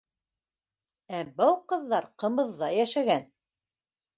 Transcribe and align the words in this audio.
Ә 1.17 1.19
был 1.41 1.53
ҡыҙҙар 1.73 2.09
ҡымыҙҙа 2.25 2.73
йәшәгән! 2.79 3.33